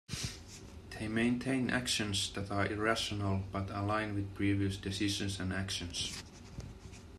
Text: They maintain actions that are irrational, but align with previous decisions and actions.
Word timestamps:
They 0.97 1.07
maintain 1.07 1.69
actions 1.69 2.31
that 2.33 2.49
are 2.49 2.65
irrational, 2.65 3.43
but 3.51 3.69
align 3.69 4.15
with 4.15 4.33
previous 4.33 4.75
decisions 4.75 5.39
and 5.39 5.53
actions. 5.53 6.23